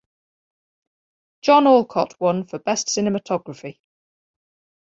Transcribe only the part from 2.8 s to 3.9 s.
Cinematography.